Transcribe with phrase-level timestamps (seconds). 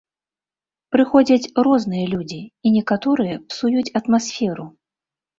[0.93, 4.65] Прыходзяць розныя людзі, і некаторыя псуюць атмасферу.